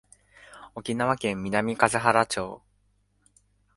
[0.73, 2.63] 沖縄県南風原町